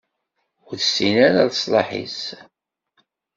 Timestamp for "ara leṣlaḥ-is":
1.27-2.21